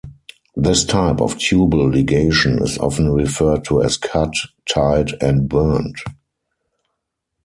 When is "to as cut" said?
3.65-4.33